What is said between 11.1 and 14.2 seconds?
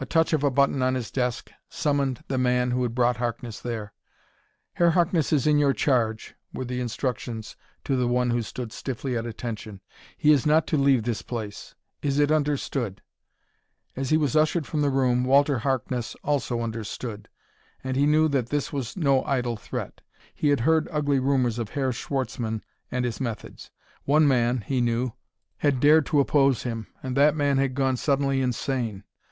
place. Is it understood?" As he